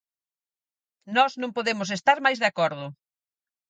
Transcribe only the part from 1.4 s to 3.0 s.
non podemos estar máis de acordo.